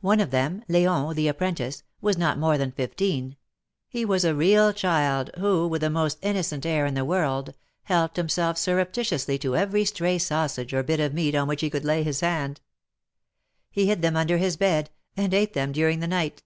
One 0.00 0.20
of 0.20 0.30
them, 0.30 0.62
L^on, 0.70 1.16
the 1.16 1.26
apprentice, 1.26 1.82
was 2.00 2.16
not 2.16 2.38
more 2.38 2.56
than 2.56 2.70
fifteen; 2.70 3.36
he 3.88 4.04
was 4.04 4.24
a 4.24 4.32
real 4.32 4.72
child, 4.72 5.32
who, 5.40 5.66
with 5.66 5.80
the 5.80 5.90
most 5.90 6.18
innocent 6.22 6.64
air 6.64 6.86
in 6.86 6.94
the 6.94 7.04
world, 7.04 7.52
helped 7.82 8.16
himself 8.16 8.58
surreptitiously 8.58 9.38
to 9.40 9.56
every 9.56 9.84
stray 9.84 10.18
sausage 10.20 10.72
or 10.72 10.84
bit 10.84 11.00
of 11.00 11.12
meat 11.12 11.34
on 11.34 11.48
which 11.48 11.62
he 11.62 11.68
could 11.70 11.84
lay 11.84 12.04
his 12.04 12.20
hand. 12.20 12.60
He 13.68 13.86
hid 13.88 14.02
them 14.02 14.14
under 14.16 14.36
his 14.36 14.56
bed, 14.56 14.90
and 15.16 15.34
ate 15.34 15.54
them 15.54 15.72
during 15.72 15.98
the 15.98 16.06
night. 16.06 16.44